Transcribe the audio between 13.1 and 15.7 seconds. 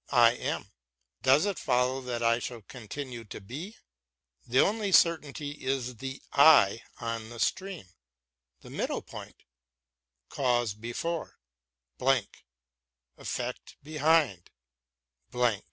effect behind— ^blank.